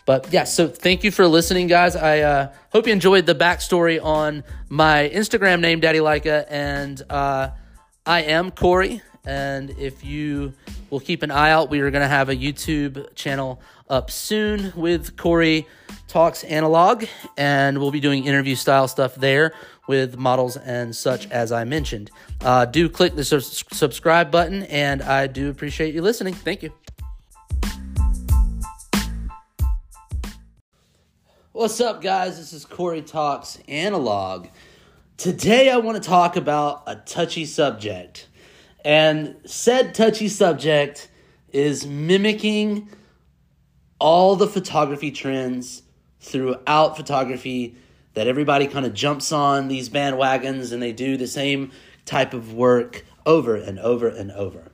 But 0.05 0.33
yeah, 0.33 0.43
so 0.43 0.67
thank 0.67 1.03
you 1.03 1.11
for 1.11 1.25
listening, 1.27 1.67
guys. 1.67 1.95
I 1.95 2.19
uh, 2.19 2.51
hope 2.71 2.87
you 2.87 2.93
enjoyed 2.93 3.25
the 3.25 3.35
backstory 3.35 4.03
on 4.03 4.43
my 4.67 5.09
Instagram 5.13 5.61
name, 5.61 5.79
Daddy 5.79 5.99
Leica, 5.99 6.45
and 6.49 7.01
uh, 7.09 7.51
I 8.05 8.23
am 8.23 8.51
Corey. 8.51 9.01
And 9.29 9.69
if 9.77 10.03
you 10.03 10.53
will 10.89 10.99
keep 10.99 11.21
an 11.21 11.29
eye 11.29 11.51
out, 11.51 11.69
we 11.69 11.81
are 11.81 11.91
going 11.91 12.01
to 12.01 12.07
have 12.07 12.29
a 12.29 12.35
YouTube 12.35 13.13
channel 13.13 13.61
up 13.87 14.09
soon 14.09 14.73
with 14.75 15.17
Corey 15.17 15.67
Talks 16.07 16.43
Analog, 16.43 17.05
and 17.37 17.77
we'll 17.77 17.91
be 17.91 17.99
doing 17.99 18.25
interview 18.25 18.55
style 18.55 18.87
stuff 18.87 19.13
there 19.13 19.53
with 19.87 20.17
models 20.17 20.57
and 20.57 20.95
such 20.95 21.29
as 21.29 21.51
I 21.51 21.63
mentioned. 21.63 22.09
Uh, 22.41 22.65
do 22.65 22.89
click 22.89 23.13
the 23.13 23.23
su- 23.23 23.39
subscribe 23.39 24.31
button, 24.31 24.63
and 24.63 25.03
I 25.03 25.27
do 25.27 25.51
appreciate 25.51 25.93
you 25.93 26.01
listening. 26.01 26.33
Thank 26.33 26.63
you. 26.63 26.73
What's 31.51 31.79
up, 31.79 32.01
guys? 32.01 32.39
This 32.39 32.51
is 32.51 32.65
Corey 32.65 33.03
Talks 33.03 33.59
Analog. 33.67 34.47
Today, 35.17 35.69
I 35.69 35.77
want 35.77 36.01
to 36.01 36.09
talk 36.09 36.35
about 36.35 36.81
a 36.87 36.95
touchy 36.95 37.45
subject. 37.45 38.28
And 38.83 39.35
said 39.45 39.93
touchy 39.93 40.27
subject 40.27 41.09
is 41.51 41.85
mimicking 41.85 42.89
all 43.99 44.35
the 44.35 44.47
photography 44.47 45.11
trends 45.11 45.83
throughout 46.21 46.95
photography 46.95 47.75
that 48.13 48.27
everybody 48.27 48.67
kind 48.67 48.85
of 48.85 48.93
jumps 48.93 49.31
on 49.31 49.67
these 49.67 49.89
bandwagons 49.89 50.71
and 50.71 50.81
they 50.81 50.91
do 50.91 51.17
the 51.17 51.27
same 51.27 51.71
type 52.05 52.33
of 52.33 52.53
work 52.53 53.05
over 53.25 53.55
and 53.55 53.79
over 53.79 54.07
and 54.07 54.31
over. 54.31 54.71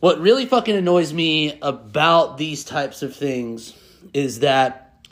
What 0.00 0.20
really 0.20 0.46
fucking 0.46 0.76
annoys 0.76 1.12
me 1.12 1.58
about 1.62 2.38
these 2.38 2.64
types 2.64 3.02
of 3.02 3.14
things 3.14 3.72
is 4.12 4.40
that 4.40 5.06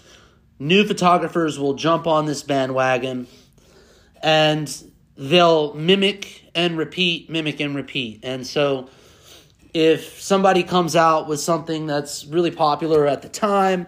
new 0.58 0.86
photographers 0.86 1.58
will 1.58 1.74
jump 1.74 2.06
on 2.06 2.26
this 2.26 2.42
bandwagon 2.42 3.26
and 4.22 4.92
they'll 5.16 5.74
mimic 5.74 6.50
and 6.54 6.76
repeat, 6.76 7.30
mimic 7.30 7.60
and 7.60 7.74
repeat. 7.74 8.20
And 8.22 8.46
so 8.46 8.88
if 9.72 10.20
somebody 10.20 10.62
comes 10.62 10.96
out 10.96 11.28
with 11.28 11.40
something 11.40 11.86
that's 11.86 12.24
really 12.26 12.50
popular 12.50 13.06
at 13.06 13.22
the 13.22 13.28
time, 13.28 13.86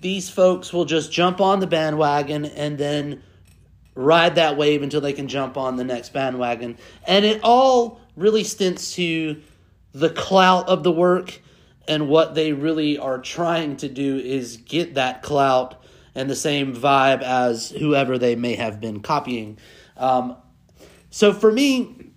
these 0.00 0.30
folks 0.30 0.72
will 0.72 0.84
just 0.84 1.12
jump 1.12 1.40
on 1.40 1.60
the 1.60 1.66
bandwagon 1.66 2.44
and 2.44 2.78
then 2.78 3.22
ride 3.94 4.36
that 4.36 4.56
wave 4.56 4.82
until 4.82 5.00
they 5.00 5.12
can 5.12 5.26
jump 5.26 5.56
on 5.56 5.76
the 5.76 5.84
next 5.84 6.12
bandwagon. 6.12 6.78
And 7.06 7.24
it 7.24 7.40
all 7.42 8.00
really 8.16 8.44
stints 8.44 8.94
to 8.94 9.42
the 9.92 10.10
clout 10.10 10.68
of 10.68 10.82
the 10.82 10.92
work 10.92 11.40
and 11.88 12.08
what 12.08 12.34
they 12.34 12.52
really 12.52 12.98
are 12.98 13.18
trying 13.18 13.76
to 13.78 13.88
do 13.88 14.18
is 14.18 14.58
get 14.58 14.94
that 14.94 15.22
clout 15.22 15.82
and 16.14 16.28
the 16.28 16.36
same 16.36 16.76
vibe 16.76 17.22
as 17.22 17.70
whoever 17.70 18.18
they 18.18 18.36
may 18.36 18.54
have 18.54 18.80
been 18.80 19.00
copying. 19.00 19.58
Um, 19.96 20.36
so 21.10 21.32
for 21.32 21.50
me, 21.50 22.12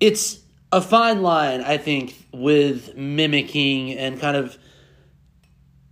it's 0.00 0.40
a 0.72 0.80
fine 0.80 1.22
line, 1.22 1.60
I 1.62 1.76
think, 1.76 2.14
with 2.32 2.96
mimicking 2.96 3.92
and 3.92 4.20
kind 4.20 4.36
of 4.36 4.56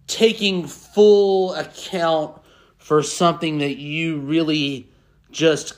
taking 0.07 0.67
full 0.67 1.55
account 1.55 2.41
for 2.79 3.03
something 3.03 3.59
that 3.59 3.77
you 3.77 4.19
really 4.19 4.91
just 5.31 5.75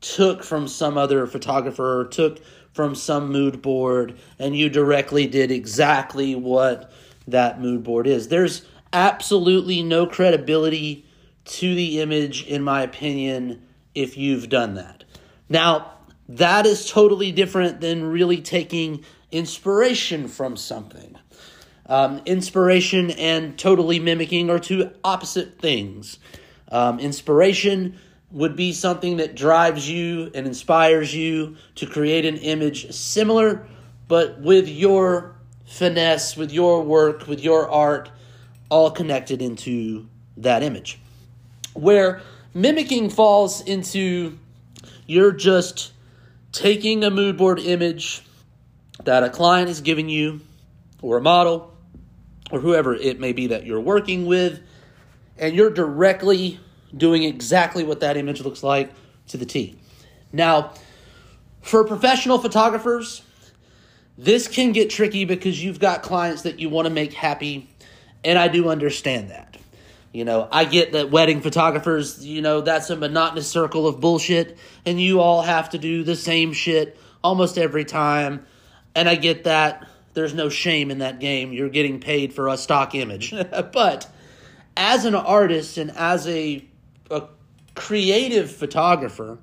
took 0.00 0.44
from 0.44 0.68
some 0.68 0.96
other 0.96 1.26
photographer 1.26 2.00
or 2.00 2.04
took 2.04 2.40
from 2.72 2.94
some 2.94 3.30
mood 3.30 3.62
board 3.62 4.18
and 4.38 4.56
you 4.56 4.68
directly 4.68 5.26
did 5.26 5.50
exactly 5.50 6.34
what 6.34 6.92
that 7.26 7.60
mood 7.60 7.82
board 7.82 8.06
is. 8.06 8.28
There's 8.28 8.66
absolutely 8.92 9.82
no 9.82 10.06
credibility 10.06 11.06
to 11.44 11.74
the 11.74 12.00
image, 12.00 12.44
in 12.46 12.62
my 12.62 12.82
opinion, 12.82 13.66
if 13.94 14.16
you've 14.16 14.48
done 14.48 14.74
that. 14.74 15.04
Now, 15.48 15.92
that 16.28 16.66
is 16.66 16.90
totally 16.90 17.32
different 17.32 17.80
than 17.80 18.04
really 18.04 18.40
taking 18.40 19.04
inspiration 19.30 20.28
from 20.28 20.56
something. 20.56 21.16
Um, 21.86 22.22
inspiration 22.24 23.10
and 23.10 23.58
totally 23.58 23.98
mimicking 23.98 24.48
are 24.48 24.58
two 24.58 24.90
opposite 25.02 25.58
things. 25.58 26.18
Um, 26.72 26.98
inspiration 26.98 27.98
would 28.30 28.56
be 28.56 28.72
something 28.72 29.18
that 29.18 29.36
drives 29.36 29.88
you 29.88 30.30
and 30.34 30.46
inspires 30.46 31.14
you 31.14 31.56
to 31.76 31.86
create 31.86 32.24
an 32.24 32.36
image 32.38 32.92
similar, 32.92 33.66
but 34.08 34.40
with 34.40 34.68
your 34.68 35.36
finesse, 35.66 36.36
with 36.36 36.52
your 36.52 36.82
work, 36.82 37.26
with 37.28 37.40
your 37.40 37.70
art, 37.70 38.10
all 38.70 38.90
connected 38.90 39.42
into 39.42 40.08
that 40.36 40.62
image. 40.62 40.98
Where 41.74 42.22
mimicking 42.54 43.10
falls 43.10 43.60
into 43.60 44.38
you're 45.06 45.32
just 45.32 45.92
taking 46.52 47.04
a 47.04 47.10
mood 47.10 47.36
board 47.36 47.58
image 47.58 48.22
that 49.04 49.22
a 49.22 49.30
client 49.30 49.68
is 49.68 49.80
giving 49.80 50.08
you, 50.08 50.40
or 51.02 51.18
a 51.18 51.20
model, 51.20 51.76
or 52.50 52.60
whoever 52.60 52.94
it 52.94 53.18
may 53.20 53.32
be 53.32 53.48
that 53.48 53.66
you're 53.66 53.80
working 53.80 54.26
with, 54.26 54.60
and 55.36 55.54
you're 55.54 55.70
directly 55.70 56.60
doing 56.96 57.24
exactly 57.24 57.84
what 57.84 58.00
that 58.00 58.16
image 58.16 58.40
looks 58.40 58.62
like 58.62 58.92
to 59.28 59.36
the 59.36 59.44
T. 59.44 59.76
Now, 60.32 60.72
for 61.60 61.84
professional 61.84 62.38
photographers, 62.38 63.22
this 64.16 64.46
can 64.46 64.72
get 64.72 64.90
tricky 64.90 65.24
because 65.24 65.62
you've 65.62 65.80
got 65.80 66.02
clients 66.02 66.42
that 66.42 66.60
you 66.60 66.68
want 66.68 66.86
to 66.86 66.90
make 66.90 67.12
happy, 67.12 67.68
and 68.22 68.38
I 68.38 68.48
do 68.48 68.68
understand 68.68 69.30
that. 69.30 69.53
You 70.14 70.24
know, 70.24 70.46
I 70.52 70.64
get 70.64 70.92
that 70.92 71.10
wedding 71.10 71.40
photographers, 71.40 72.24
you 72.24 72.40
know, 72.40 72.60
that's 72.60 72.88
a 72.88 72.94
monotonous 72.94 73.48
circle 73.48 73.88
of 73.88 73.98
bullshit, 73.98 74.56
and 74.86 75.00
you 75.00 75.18
all 75.18 75.42
have 75.42 75.70
to 75.70 75.78
do 75.78 76.04
the 76.04 76.14
same 76.14 76.52
shit 76.52 76.96
almost 77.24 77.58
every 77.58 77.84
time. 77.84 78.46
And 78.94 79.08
I 79.08 79.16
get 79.16 79.42
that. 79.42 79.88
There's 80.12 80.32
no 80.32 80.48
shame 80.48 80.92
in 80.92 80.98
that 80.98 81.18
game. 81.18 81.52
You're 81.52 81.68
getting 81.68 81.98
paid 81.98 82.32
for 82.32 82.46
a 82.46 82.56
stock 82.56 82.94
image. 82.94 83.34
but 83.72 84.08
as 84.76 85.04
an 85.04 85.16
artist 85.16 85.78
and 85.78 85.90
as 85.90 86.28
a, 86.28 86.64
a 87.10 87.24
creative 87.74 88.52
photographer, 88.52 89.40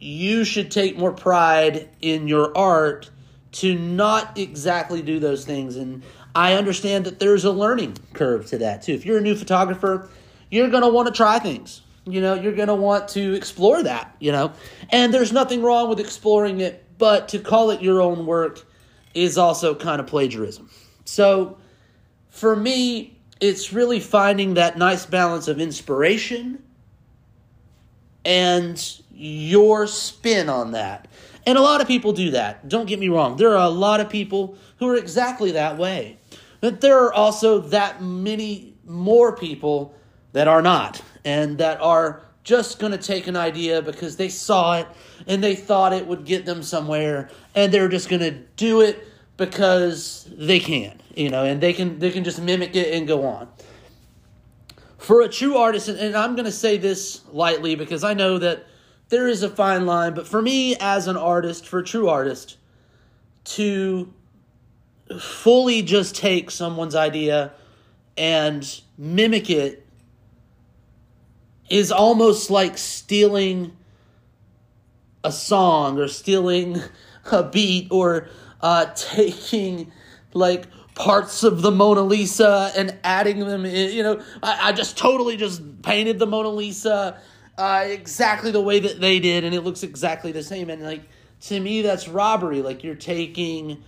you 0.00 0.42
should 0.42 0.72
take 0.72 0.98
more 0.98 1.12
pride 1.12 1.88
in 2.00 2.26
your 2.26 2.50
art 2.58 3.10
to 3.52 3.78
not 3.78 4.36
exactly 4.38 5.02
do 5.02 5.20
those 5.20 5.44
things. 5.44 5.76
And 5.76 6.02
I 6.34 6.54
understand 6.54 7.04
that 7.06 7.20
there's 7.20 7.44
a 7.44 7.52
learning 7.52 7.96
curve 8.12 8.46
to 8.46 8.58
that 8.58 8.82
too. 8.82 8.92
If 8.92 9.06
you're 9.06 9.18
a 9.18 9.22
new 9.22 9.36
photographer, 9.36 10.08
you're 10.50 10.68
going 10.68 10.82
to 10.82 10.88
want 10.88 11.08
to 11.08 11.14
try 11.14 11.38
things. 11.38 11.82
You 12.06 12.20
know, 12.20 12.34
you're 12.34 12.54
going 12.54 12.68
to 12.68 12.74
want 12.74 13.08
to 13.10 13.34
explore 13.34 13.82
that, 13.82 14.14
you 14.18 14.32
know. 14.32 14.52
And 14.90 15.14
there's 15.14 15.32
nothing 15.32 15.62
wrong 15.62 15.88
with 15.88 16.00
exploring 16.00 16.60
it, 16.60 16.84
but 16.98 17.28
to 17.28 17.38
call 17.38 17.70
it 17.70 17.80
your 17.80 18.00
own 18.00 18.26
work 18.26 18.64
is 19.14 19.38
also 19.38 19.74
kind 19.74 20.00
of 20.00 20.06
plagiarism. 20.06 20.68
So 21.04 21.56
for 22.28 22.54
me, 22.56 23.18
it's 23.40 23.72
really 23.72 24.00
finding 24.00 24.54
that 24.54 24.76
nice 24.76 25.06
balance 25.06 25.48
of 25.48 25.60
inspiration 25.60 26.62
and 28.24 29.00
your 29.12 29.86
spin 29.86 30.48
on 30.48 30.72
that. 30.72 31.08
And 31.46 31.58
a 31.58 31.60
lot 31.60 31.80
of 31.80 31.86
people 31.86 32.12
do 32.12 32.30
that. 32.30 32.68
Don't 32.68 32.86
get 32.86 32.98
me 32.98 33.08
wrong. 33.08 33.36
There 33.36 33.50
are 33.50 33.66
a 33.66 33.68
lot 33.68 34.00
of 34.00 34.08
people 34.08 34.56
who 34.78 34.88
are 34.88 34.96
exactly 34.96 35.52
that 35.52 35.76
way. 35.76 36.18
But 36.60 36.80
there 36.80 36.98
are 37.04 37.12
also 37.12 37.58
that 37.58 38.02
many 38.02 38.74
more 38.86 39.36
people 39.36 39.94
that 40.32 40.48
are 40.48 40.62
not 40.62 41.02
and 41.24 41.58
that 41.58 41.80
are 41.80 42.22
just 42.42 42.78
going 42.78 42.92
to 42.92 42.98
take 42.98 43.26
an 43.26 43.36
idea 43.36 43.82
because 43.82 44.16
they 44.16 44.28
saw 44.28 44.78
it 44.78 44.86
and 45.26 45.42
they 45.42 45.54
thought 45.54 45.92
it 45.92 46.06
would 46.06 46.24
get 46.24 46.44
them 46.44 46.62
somewhere 46.62 47.30
and 47.54 47.72
they're 47.72 47.88
just 47.88 48.08
going 48.08 48.20
to 48.20 48.30
do 48.56 48.80
it 48.80 49.06
because 49.36 50.28
they 50.36 50.60
can, 50.60 51.00
you 51.14 51.30
know, 51.30 51.44
and 51.44 51.60
they 51.60 51.72
can 51.72 51.98
they 51.98 52.10
can 52.10 52.22
just 52.22 52.40
mimic 52.40 52.76
it 52.76 52.94
and 52.94 53.08
go 53.08 53.24
on. 53.26 53.48
For 54.98 55.22
a 55.22 55.28
true 55.28 55.56
artist 55.56 55.88
and 55.88 56.14
I'm 56.14 56.34
going 56.34 56.44
to 56.44 56.52
say 56.52 56.76
this 56.76 57.22
lightly 57.32 57.74
because 57.74 58.04
I 58.04 58.14
know 58.14 58.38
that 58.38 58.66
there 59.08 59.28
is 59.28 59.42
a 59.42 59.48
fine 59.48 59.86
line, 59.86 60.14
but 60.14 60.26
for 60.26 60.40
me 60.40 60.76
as 60.80 61.06
an 61.06 61.16
artist, 61.16 61.66
for 61.66 61.80
a 61.80 61.84
true 61.84 62.08
artist 62.08 62.56
to 63.44 64.12
fully 65.18 65.82
just 65.82 66.16
take 66.16 66.50
someone's 66.50 66.94
idea 66.94 67.52
and 68.16 68.80
mimic 68.96 69.50
it 69.50 69.86
is 71.68 71.92
almost 71.92 72.50
like 72.50 72.78
stealing 72.78 73.76
a 75.22 75.32
song 75.32 75.98
or 75.98 76.08
stealing 76.08 76.80
a 77.32 77.42
beat 77.42 77.88
or 77.90 78.28
uh, 78.60 78.86
taking 78.94 79.90
like 80.32 80.66
parts 80.94 81.42
of 81.42 81.62
the 81.62 81.70
Mona 81.70 82.02
Lisa 82.02 82.70
and 82.76 82.96
adding 83.02 83.40
them 83.40 83.64
in. 83.66 83.92
You 83.92 84.02
know, 84.02 84.22
I, 84.42 84.68
I 84.68 84.72
just 84.72 84.96
totally 84.96 85.36
just 85.36 85.82
painted 85.82 86.18
the 86.18 86.26
Mona 86.26 86.50
Lisa 86.50 87.18
uh, 87.56 87.84
exactly 87.86 88.50
the 88.50 88.60
way 88.60 88.80
that 88.80 89.00
they 89.00 89.20
did, 89.20 89.44
and 89.44 89.54
it 89.54 89.62
looks 89.62 89.82
exactly 89.82 90.32
the 90.32 90.42
same. 90.42 90.70
And 90.70 90.82
like 90.82 91.02
to 91.42 91.60
me, 91.60 91.82
that's 91.82 92.08
robbery. 92.08 92.62
Like 92.62 92.84
you're 92.84 92.94
taking 92.94 93.82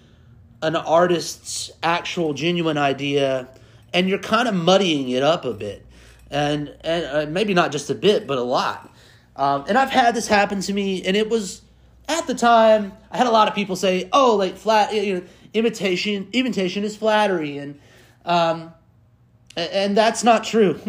an 0.62 0.76
artist's 0.76 1.70
actual 1.82 2.34
genuine 2.34 2.78
idea 2.78 3.48
and 3.92 4.08
you're 4.08 4.18
kind 4.18 4.48
of 4.48 4.54
muddying 4.54 5.10
it 5.10 5.22
up 5.22 5.44
a 5.44 5.52
bit 5.52 5.84
and 6.30 6.74
and 6.80 7.04
uh, 7.04 7.30
maybe 7.30 7.54
not 7.54 7.70
just 7.70 7.90
a 7.90 7.94
bit 7.94 8.26
but 8.26 8.38
a 8.38 8.42
lot 8.42 8.92
um, 9.36 9.64
and 9.68 9.76
i've 9.76 9.90
had 9.90 10.14
this 10.14 10.26
happen 10.26 10.60
to 10.60 10.72
me 10.72 11.04
and 11.04 11.16
it 11.16 11.28
was 11.28 11.62
at 12.08 12.26
the 12.26 12.34
time 12.34 12.92
i 13.10 13.16
had 13.16 13.26
a 13.26 13.30
lot 13.30 13.48
of 13.48 13.54
people 13.54 13.76
say 13.76 14.08
oh 14.12 14.34
like 14.36 14.56
flat 14.56 14.94
you 14.94 15.14
know 15.14 15.22
imitation 15.52 16.28
imitation 16.32 16.84
is 16.84 16.96
flattery 16.96 17.58
and 17.58 17.78
um, 18.24 18.72
and 19.56 19.96
that's 19.96 20.24
not 20.24 20.42
true 20.42 20.80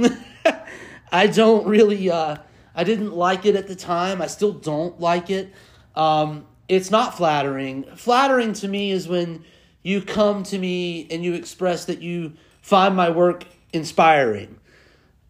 i 1.11 1.27
don't 1.27 1.67
really 1.67 2.09
uh, 2.09 2.37
i 2.77 2.85
didn't 2.85 3.13
like 3.13 3.45
it 3.45 3.57
at 3.57 3.67
the 3.67 3.75
time 3.75 4.21
i 4.21 4.27
still 4.27 4.53
don't 4.53 5.01
like 5.01 5.29
it 5.29 5.53
um, 5.95 6.45
it's 6.69 6.91
not 6.91 7.17
flattering 7.17 7.83
flattering 7.95 8.53
to 8.53 8.67
me 8.67 8.91
is 8.91 9.07
when 9.07 9.43
you 9.87 10.01
come 10.01 10.43
to 10.43 10.57
me 10.57 11.07
and 11.09 11.23
you 11.23 11.33
express 11.33 11.85
that 11.85 12.01
you 12.01 12.33
find 12.61 12.93
my 12.93 13.09
work 13.09 13.45
inspiring. 13.71 14.59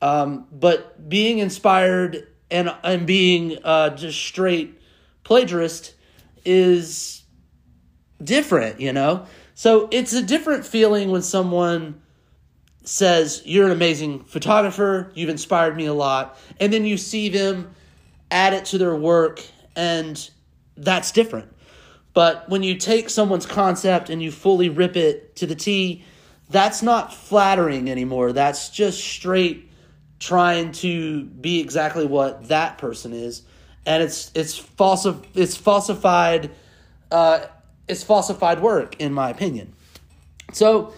Um, 0.01 0.48
but 0.51 1.08
being 1.08 1.38
inspired 1.38 2.27
and 2.50 2.74
and 2.84 3.06
being 3.06 3.60
uh, 3.63 3.92
just 3.92 4.18
straight 4.20 4.82
plagiarist 5.24 5.94
is 6.44 7.22
different, 8.24 8.82
you 8.82 8.92
know. 8.92 9.27
So 9.54 9.88
it's 9.92 10.13
a 10.13 10.24
different 10.24 10.66
feeling 10.66 11.12
when 11.12 11.22
someone 11.22 12.01
says 12.88 13.41
you're 13.46 13.65
an 13.65 13.72
amazing 13.72 14.24
photographer, 14.24 15.12
you've 15.13 15.29
inspired 15.29 15.75
me 15.75 15.86
a 15.86 15.94
lot, 15.94 16.39
and 16.60 16.72
then 16.72 16.86
you 16.86 16.98
see 16.98 17.29
them 17.29 17.74
add 18.32 18.53
it 18.53 18.65
to 18.65 18.77
their 18.77 18.96
work 18.96 19.41
and 19.75 20.29
that's 20.75 21.12
different. 21.12 21.53
But 22.13 22.50
when 22.50 22.63
you 22.63 22.75
take 22.75 23.10
someone's 23.10 23.46
concept 23.46 24.10
and 24.10 24.22
you 24.22 24.32
fully 24.32 24.70
rip 24.70 24.98
it 24.98 25.36
to 25.38 25.46
the 25.46 25.56
T, 25.56 26.03
that's 26.50 26.82
not 26.82 27.13
flattering 27.13 27.89
anymore. 27.89 28.34
That's 28.34 28.70
just 28.70 29.03
straight 29.03 29.70
trying 30.20 30.72
to 30.72 31.25
be 31.25 31.60
exactly 31.60 32.06
what 32.06 32.48
that 32.48 32.79
person 32.79 33.13
is, 33.13 33.44
and 33.86 34.01
it's 34.01 34.32
it's 34.34 34.60
falsi- 34.60 35.24
it's 35.36 35.56
falsified 35.56 36.50
uh, 37.12 37.41
it's 37.88 38.03
falsified 38.03 38.62
work 38.62 38.96
in 39.00 39.13
my 39.13 39.29
opinion. 39.29 39.74
So 40.53 40.94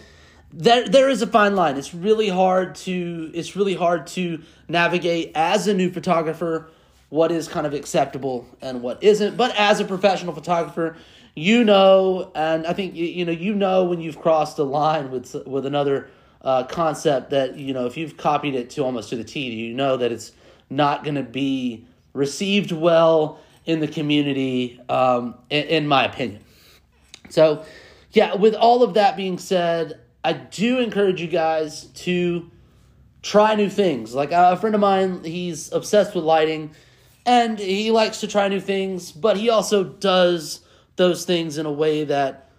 there 0.52 0.88
there 0.88 1.10
is 1.10 1.22
a 1.22 1.28
fine 1.28 1.56
line. 1.56 1.78
It's 1.78 1.94
really 1.94 2.30
hard 2.30 2.76
to 2.76 3.32
it's 3.34 3.56
really 3.56 3.76
hard 3.76 4.08
to 4.08 4.42
navigate 4.68 5.32
as 5.36 5.68
a 5.68 5.74
new 5.74 5.92
photographer 5.92 6.70
what 7.10 7.32
is 7.32 7.48
kind 7.48 7.66
of 7.66 7.74
acceptable 7.74 8.48
and 8.62 8.82
what 8.82 9.04
isn't. 9.04 9.38
But 9.38 9.56
as 9.56 9.80
a 9.80 9.86
professional 9.86 10.34
photographer, 10.34 10.96
you 11.36 11.64
know, 11.64 12.32
and 12.36 12.66
I 12.68 12.74
think 12.74 12.96
you, 12.96 13.06
you 13.06 13.26
know 13.26 13.32
you 13.32 13.54
know 13.54 13.86
when 13.86 14.02
you've 14.02 14.20
crossed 14.20 14.58
a 14.60 14.64
line 14.64 15.12
with 15.12 15.36
with 15.46 15.66
another 15.66 16.10
uh, 16.42 16.64
concept 16.64 17.30
that 17.32 17.58
you 17.58 17.74
know 17.74 17.86
if 17.86 17.98
you've 17.98 18.18
copied 18.18 18.56
it 18.56 18.70
to 18.72 18.84
almost 18.84 19.10
to 19.10 19.16
the 19.16 19.24
T, 19.24 19.52
you 19.52 19.74
know 19.74 19.98
that 19.98 20.12
it's 20.12 20.32
not 20.70 21.04
going 21.04 21.16
to 21.16 21.24
be 21.24 21.86
received 22.14 22.72
well 22.72 23.40
in 23.66 23.80
the 23.80 23.88
community, 23.88 24.80
um, 24.90 25.36
in, 25.50 25.64
in 25.66 25.88
my 25.88 26.06
opinion. 26.06 26.44
So, 27.30 27.64
yeah, 28.12 28.36
with 28.36 28.56
all 28.56 28.82
of 28.82 28.96
that 28.96 29.16
being 29.16 29.38
said, 29.38 30.00
I 30.24 30.34
do 30.34 30.80
encourage 30.80 31.22
you 31.22 31.28
guys 31.28 31.86
to 31.86 32.50
try 33.22 33.56
new 33.56 33.70
things. 33.70 34.14
Like 34.14 34.32
a 34.32 34.58
friend 34.58 34.76
of 34.76 34.82
mine, 34.82 35.24
he's 35.24 35.72
obsessed 35.72 36.16
with 36.16 36.24
lighting 36.24 36.72
and 37.26 37.60
he 37.60 37.92
likes 37.92 38.22
to 38.22 38.28
try 38.28 38.48
new 38.48 38.60
things, 38.60 39.12
but 39.12 39.38
he 39.38 39.50
also 39.50 39.84
does 39.84 40.62
those 40.96 41.26
things 41.26 41.58
in 41.58 41.66
a 41.66 41.72
way 41.72 42.04
that 42.06 42.50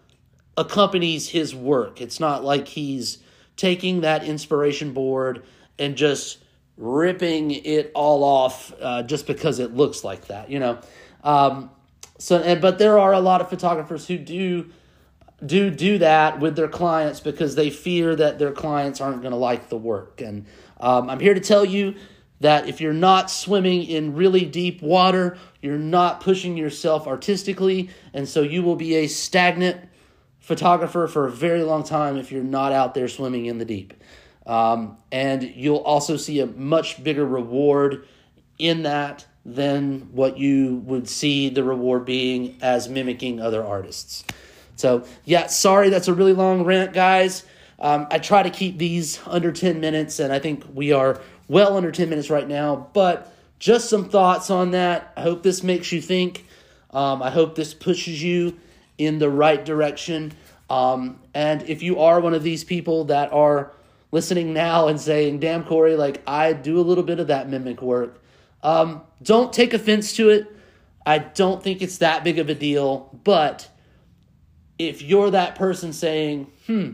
accompanies 0.57 1.29
his 1.29 1.55
work. 1.55 2.00
It's 2.00 2.21
not 2.21 2.45
like 2.45 2.69
he's 2.69 3.19
taking 3.57 4.02
that 4.02 4.25
inspiration 4.25 4.93
board 4.93 5.45
and 5.79 5.97
just 5.97 6.38
ripping 6.76 7.50
it 7.50 7.90
all 7.95 8.25
off 8.25 8.73
uh, 8.81 9.02
just 9.02 9.26
because 9.26 9.59
it 9.59 9.75
looks 9.75 10.02
like 10.02 10.26
that, 10.29 10.50
you 10.50 10.59
know. 10.59 10.79
Um, 11.23 11.71
so, 12.19 12.38
and 12.38 12.61
but 12.61 12.79
there 12.79 12.99
are 12.99 13.12
a 13.12 13.21
lot 13.21 13.40
of 13.40 13.50
photographers 13.50 14.07
who 14.07 14.19
do 14.19 14.71
do 15.44 15.70
do 15.70 15.99
that 15.99 16.40
with 16.40 16.56
their 16.56 16.68
clients 16.68 17.20
because 17.20 17.54
they 17.54 17.70
fear 17.70 18.14
that 18.16 18.38
their 18.38 18.52
clients 18.52 19.00
aren't 19.00 19.23
going 19.23 19.32
to 19.32 19.38
like 19.38 19.68
the 19.68 19.76
work. 19.76 20.20
And 20.20 20.47
um, 20.78 21.09
I'm 21.09 21.20
here 21.20 21.35
to 21.35 21.40
tell 21.40 21.64
you 21.64 21.94
that 22.40 22.68
if 22.68 22.80
you're 22.80 22.92
not 22.92 23.30
swimming 23.30 23.85
in 23.85 24.14
really 24.14 24.44
deep 24.44 24.82
water, 24.82 25.37
you're 25.61 25.78
not 25.78 26.20
pushing 26.20 26.56
yourself 26.56 27.06
artistically, 27.06 27.90
and 28.14 28.28
so 28.28 28.42
you 28.42 28.62
will 28.62 28.76
be 28.76 28.97
a 28.97 29.06
stagnant 29.06 29.88
photographer 30.38 31.06
for 31.06 31.26
a 31.26 31.30
very 31.30 31.62
long 31.62 31.85
time 31.85 32.16
if 32.16 32.32
you're 32.32 32.42
not 32.42 32.73
out 32.73 32.94
there 32.94 33.09
swimming 33.09 33.47
in 33.47 33.59
the 33.59 33.64
deep. 33.64 33.94
Um, 34.47 34.97
and 35.12 35.42
you'll 35.42 35.76
also 35.76 36.16
see 36.16 36.40
a 36.40 36.47
much 36.47 37.02
bigger 37.04 37.26
reward 37.26 38.06
in 38.59 38.82
that 38.82 39.26
than 39.44 40.12
what 40.12 40.38
you 40.38 40.76
would 40.87 41.09
see 41.09 41.50
the 41.50 41.62
reward 41.62 42.04
being 42.04 42.59
as 42.62 42.88
mimicking 42.88 43.40
other 43.40 43.64
artists. 43.64 44.25
So, 44.80 45.04
yeah, 45.25 45.46
sorry, 45.46 45.90
that's 45.90 46.08
a 46.08 46.14
really 46.14 46.32
long 46.32 46.64
rant, 46.64 46.92
guys. 46.92 47.44
Um, 47.78 48.06
I 48.10 48.18
try 48.18 48.42
to 48.42 48.50
keep 48.50 48.78
these 48.78 49.20
under 49.26 49.52
10 49.52 49.80
minutes, 49.80 50.18
and 50.18 50.32
I 50.32 50.38
think 50.38 50.64
we 50.75 50.92
are 50.92 51.20
well 51.49 51.76
under 51.76 51.92
10 51.92 52.08
minutes 52.08 52.30
right 52.30 52.49
now. 52.49 52.88
But 52.92 53.32
just 53.58 53.88
some 53.88 54.08
thoughts 54.08 54.50
on 54.50 54.72
that. 54.72 55.12
I 55.16 55.22
hope 55.22 55.42
this 55.42 55.62
makes 55.62 55.92
you 55.92 56.00
think. 56.00 56.46
Um, 56.92 57.22
I 57.22 57.30
hope 57.30 57.54
this 57.54 57.75
pushes 57.75 58.22
you 58.22 58.58
in 58.99 59.18
the 59.18 59.30
right 59.30 59.64
direction. 59.64 60.32
Um, 60.68 61.20
and 61.34 61.62
if 61.68 61.82
you 61.82 62.00
are 62.00 62.20
one 62.20 62.34
of 62.34 62.42
these 62.42 62.64
people 62.64 63.05
that 63.05 63.33
are 63.33 63.72
listening 64.12 64.52
now 64.52 64.88
and 64.88 65.00
saying, 65.00 65.40
damn, 65.40 65.64
Corey, 65.64 65.96
like 65.96 66.22
I 66.26 66.52
do 66.52 66.81
a 66.81 66.83
little 66.83 67.05
bit 67.05 67.20
of 67.20 67.28
that 67.28 67.48
mimic 67.48 67.81
work, 67.81 68.22
um, 68.62 69.02
don't 69.22 69.52
take 69.52 69.74
offense 69.74 70.14
to 70.14 70.31
it. 70.31 70.55
I 71.07 71.18
don't 71.18 71.62
think 71.62 71.81
it's 71.83 71.98
that 71.98 72.24
big 72.24 72.38
of 72.38 72.48
a 72.48 72.55
deal, 72.55 73.18
but 73.24 73.68
if 74.88 75.03
you're 75.03 75.31
that 75.31 75.57
person 75.57 75.93
saying, 75.93 76.51
hmm, 76.66 76.93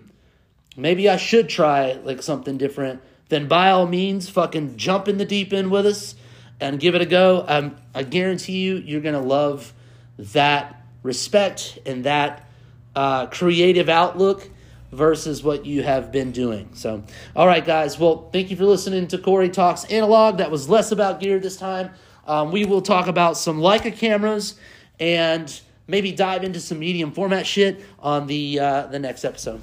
maybe 0.77 1.09
I 1.09 1.16
should 1.16 1.49
try 1.49 1.92
like 1.92 2.22
something 2.22 2.59
different, 2.59 3.01
then 3.29 3.46
by 3.46 3.70
all 3.70 3.87
means, 3.87 4.29
fucking 4.29 4.77
jump 4.77 5.09
in 5.09 5.18
the 5.18 5.25
deep 5.25 5.53
end 5.53 5.70
with 5.70 5.87
us 5.87 6.14
and 6.61 6.81
give 6.81 6.94
it 6.94 7.01
a 7.01 7.07
go. 7.07 7.44
Um, 7.46 7.77
I 7.94 8.03
guarantee 8.03 8.59
you, 8.59 8.77
you're 8.77 9.01
to 9.14 9.20
love 9.20 9.72
that 10.18 10.83
respect 11.03 11.79
and 11.87 12.05
that 12.05 12.49
uh, 12.94 13.27
creative 13.27 13.88
outlook 13.88 14.49
versus 14.90 15.42
what 15.42 15.66
you 15.66 15.83
have 15.83 16.11
been 16.11 16.33
doing. 16.33 16.70
So, 16.75 17.05
all 17.35 17.46
right, 17.46 17.64
guys. 17.64 17.99
Well, 17.99 18.31
thank 18.33 18.51
you 18.51 18.57
for 18.57 18.64
listening 18.64 19.07
to 19.09 19.18
Corey 19.18 19.51
Talks 19.51 19.85
Analog. 19.85 20.38
That 20.38 20.51
was 20.51 20.68
less 20.68 20.92
about 20.92 21.20
gear 21.20 21.38
this 21.38 21.57
time. 21.57 21.90
Um, 22.27 22.51
we 22.51 22.64
will 22.64 22.83
talk 22.83 23.07
about 23.07 23.37
some 23.37 23.61
Leica 23.61 23.96
cameras 23.96 24.59
and 24.99 25.61
maybe 25.87 26.12
dive 26.12 26.44
into 26.44 26.61
some 26.61 26.79
medium 26.79 27.12
format 27.12 27.46
shit 27.46 27.81
on 27.99 28.27
the 28.27 28.59
uh, 28.61 28.87
the 28.87 28.99
next 28.99 29.25
episode. 29.25 29.62